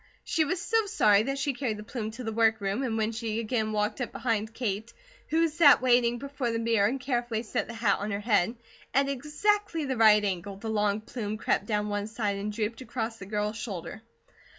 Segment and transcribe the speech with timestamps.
[0.23, 3.11] She was so sorry that she carried the plume to the work room, and when
[3.11, 4.91] she walked up behind Kate,
[5.27, 8.55] who sat waiting before the mirror, and carefully set the hat on her head,
[8.95, 13.17] at exactly the right angle, the long plume crept down one side and drooped across
[13.17, 14.01] the girl's shoulder.